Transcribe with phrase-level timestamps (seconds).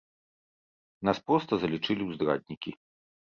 [1.09, 2.71] Нас проста залічылі ў здраднікі.